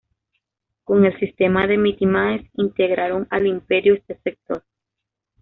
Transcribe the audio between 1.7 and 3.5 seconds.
mitimaes integraron al